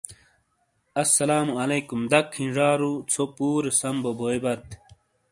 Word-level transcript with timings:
اسلام 1.03 1.47
وعلیکم 1.55 2.01
دَک 2.11 2.27
ہِیں 2.37 2.49
ژارو 2.55 2.93
څھو 3.11 3.23
پورے 3.35 3.71
سَم 3.79 3.95
بو 4.03 4.11
بویئبات۔ 4.17 4.65